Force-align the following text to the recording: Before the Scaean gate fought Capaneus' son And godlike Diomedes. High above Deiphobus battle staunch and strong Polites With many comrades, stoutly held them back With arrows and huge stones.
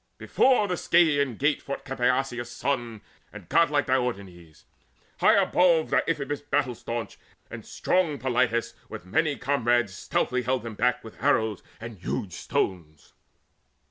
Before 0.17 0.67
the 0.67 0.77
Scaean 0.77 1.37
gate 1.37 1.61
fought 1.61 1.85
Capaneus' 1.85 2.47
son 2.49 3.01
And 3.31 3.47
godlike 3.49 3.85
Diomedes. 3.85 4.65
High 5.19 5.35
above 5.35 5.91
Deiphobus 5.91 6.41
battle 6.41 6.73
staunch 6.73 7.19
and 7.51 7.63
strong 7.63 8.17
Polites 8.17 8.73
With 8.89 9.05
many 9.05 9.35
comrades, 9.35 9.93
stoutly 9.93 10.41
held 10.41 10.63
them 10.63 10.73
back 10.73 11.03
With 11.03 11.21
arrows 11.21 11.61
and 11.79 11.99
huge 11.99 12.33
stones. 12.33 13.13